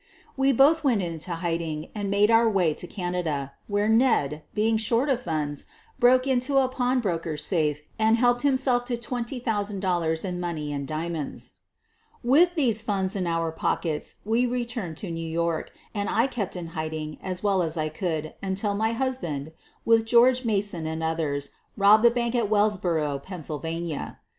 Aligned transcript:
We 0.35 0.51
both 0.51 0.77
w 0.77 0.97
T 0.97 1.03
ent 1.03 1.13
into 1.13 1.33
hiding 1.35 1.91
and 1.93 2.09
made 2.09 2.31
our 2.31 2.49
way 2.49 2.73
tb 2.73 2.89
Canada, 2.89 3.51
where 3.67 3.87
Ned, 3.87 4.41
being 4.55 4.75
short 4.77 5.09
of 5.09 5.21
funds, 5.21 5.67
broke 5.99 6.25
into 6.25 6.57
a 6.57 6.67
pawnbroker's 6.67 7.45
safe 7.45 7.83
and 7.99 8.15
helped 8.17 8.41
himself 8.41 8.83
to 8.85 8.97
$20,000 8.97 10.25
in 10.25 10.39
money 10.39 10.73
and 10.73 10.87
diamonds. 10.87 11.51
With 12.23 12.55
these 12.55 12.81
funds 12.81 13.15
in 13.15 13.27
our 13.27 13.51
pockets 13.51 14.15
we 14.25 14.47
returned 14.47 14.97
to 14.97 15.11
New 15.11 15.21
York, 15.29 15.71
and 15.93 16.09
I 16.09 16.25
kept 16.25 16.55
in 16.55 16.69
hid 16.69 16.93
ing 16.93 17.19
as 17.21 17.43
well 17.43 17.61
as 17.61 17.77
I 17.77 17.89
could 17.89 18.33
until 18.41 18.73
my 18.73 18.93
husband, 18.93 19.51
with 19.85 20.05
George 20.07 20.43
Mason 20.43 20.87
and 20.87 21.03
others, 21.03 21.51
robbed 21.77 22.01
the 22.03 22.09
bank 22.09 22.33
at 22.33 22.49
Wellsboro, 22.49 23.21
Pennsylvania. 23.21 24.17